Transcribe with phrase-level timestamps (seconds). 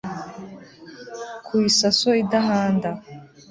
[1.45, 2.89] ku isaso idahanda